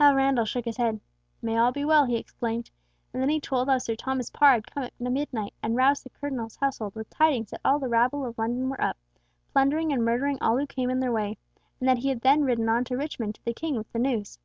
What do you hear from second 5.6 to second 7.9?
and roused the Cardinal's household with tidings that all the